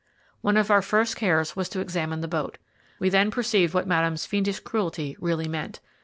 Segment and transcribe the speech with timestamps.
[0.41, 2.57] One of our first cares was to examine the boat.
[2.97, 5.79] We then perceived what Madame's fiendish cruelty really meant.